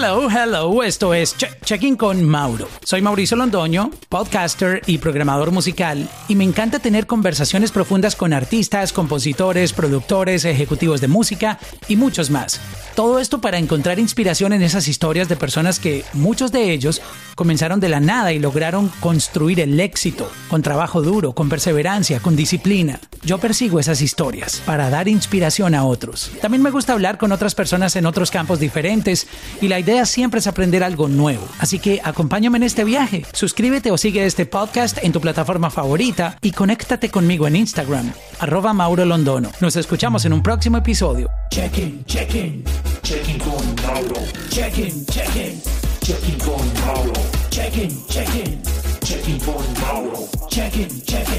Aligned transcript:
Hello, 0.00 0.28
hello, 0.30 0.84
esto 0.84 1.12
es 1.12 1.34
Checking 1.36 1.96
con 1.96 2.22
Mauro. 2.22 2.68
Soy 2.84 3.02
Mauricio 3.02 3.36
Londoño, 3.36 3.90
podcaster 4.08 4.80
y 4.86 4.98
programador 4.98 5.50
musical, 5.50 6.08
y 6.28 6.36
me 6.36 6.44
encanta 6.44 6.78
tener 6.78 7.08
conversaciones 7.08 7.72
profundas 7.72 8.14
con 8.14 8.32
artistas, 8.32 8.92
compositores, 8.92 9.72
productores, 9.72 10.44
ejecutivos 10.44 11.00
de 11.00 11.08
música 11.08 11.58
y 11.88 11.96
muchos 11.96 12.30
más. 12.30 12.60
Todo 12.94 13.18
esto 13.18 13.40
para 13.40 13.58
encontrar 13.58 13.98
inspiración 13.98 14.52
en 14.52 14.62
esas 14.62 14.86
historias 14.86 15.28
de 15.28 15.34
personas 15.34 15.80
que, 15.80 16.04
muchos 16.12 16.52
de 16.52 16.72
ellos, 16.72 17.02
comenzaron 17.34 17.80
de 17.80 17.88
la 17.88 17.98
nada 17.98 18.32
y 18.32 18.38
lograron 18.38 18.92
construir 19.00 19.58
el 19.58 19.80
éxito, 19.80 20.30
con 20.48 20.62
trabajo 20.62 21.02
duro, 21.02 21.32
con 21.32 21.48
perseverancia, 21.48 22.20
con 22.20 22.36
disciplina. 22.36 23.00
Yo 23.28 23.36
persigo 23.36 23.78
esas 23.78 24.00
historias 24.00 24.62
para 24.64 24.88
dar 24.88 25.06
inspiración 25.06 25.74
a 25.74 25.84
otros. 25.84 26.30
También 26.40 26.62
me 26.62 26.70
gusta 26.70 26.94
hablar 26.94 27.18
con 27.18 27.30
otras 27.30 27.54
personas 27.54 27.94
en 27.94 28.06
otros 28.06 28.30
campos 28.30 28.58
diferentes 28.58 29.26
y 29.60 29.68
la 29.68 29.78
idea 29.78 30.06
siempre 30.06 30.40
es 30.40 30.46
aprender 30.46 30.82
algo 30.82 31.08
nuevo. 31.08 31.46
Así 31.58 31.78
que 31.78 32.00
acompáñame 32.02 32.56
en 32.56 32.62
este 32.62 32.84
viaje. 32.84 33.26
Suscríbete 33.34 33.90
o 33.90 33.98
sigue 33.98 34.24
este 34.24 34.46
podcast 34.46 34.96
en 35.02 35.12
tu 35.12 35.20
plataforma 35.20 35.68
favorita 35.68 36.38
y 36.40 36.52
conéctate 36.52 37.10
conmigo 37.10 37.46
en 37.46 37.56
Instagram, 37.56 38.14
arroba 38.38 38.72
Mauro 38.72 39.04
Londono. 39.04 39.52
Nos 39.60 39.76
escuchamos 39.76 40.24
en 40.24 40.32
un 40.32 40.42
próximo 40.42 40.78
episodio. 40.78 41.28
Check-in, 41.50 42.06
check-in, 42.06 42.64
check-in 43.02 43.38
con 43.40 43.74
Mauro. 43.86 44.22
Check-in, 44.48 45.04
check-in, 45.04 45.60
check-in 46.00 46.38
con 46.38 46.86
Mauro. 46.86 47.12
Check-in, 47.50 48.06
check-in, 48.06 48.62
check-in 49.04 49.38
con 49.40 49.74
Mauro. 49.82 50.28
Check-in, 50.48 50.88
check-in 51.02 51.08
con 51.10 51.34
Mauro. 51.36 51.37